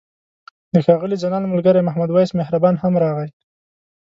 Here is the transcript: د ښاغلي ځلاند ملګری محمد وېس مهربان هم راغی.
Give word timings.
د 0.73 0.75
ښاغلي 0.85 1.15
ځلاند 1.23 1.51
ملګری 1.53 1.81
محمد 1.83 2.09
وېس 2.11 2.31
مهربان 2.39 2.75
هم 2.83 2.93
راغی. 3.03 3.29